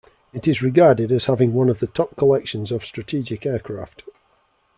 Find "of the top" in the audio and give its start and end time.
1.69-2.15